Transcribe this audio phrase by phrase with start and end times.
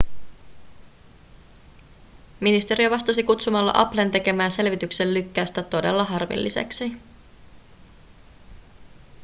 [2.39, 6.91] ministeriö vastasi kutsumalla applen tekemää selvityksen lykkäystä todella harmilliseksi